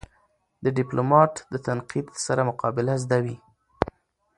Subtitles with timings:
[0.63, 3.37] د ډيپلومات د تنقید سره مقابله زده وي.